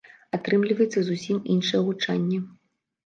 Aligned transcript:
Атрымліваецца 0.37 0.99
зусім 1.09 1.37
іншае 1.57 1.81
гучанне. 1.91 2.39